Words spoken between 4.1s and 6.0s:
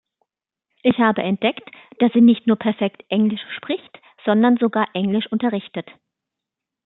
sondern sogar Englisch unterrichtet.